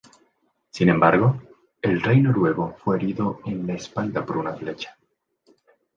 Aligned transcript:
Sin 0.71 0.89
embargo, 0.89 1.39
el 1.79 2.01
rey 2.01 2.21
noruego 2.21 2.73
fue 2.79 2.95
herido 2.95 3.39
en 3.45 3.67
la 3.67 3.73
espalda 3.75 4.25
por 4.25 4.37
una 4.37 4.55
flecha. 4.55 4.97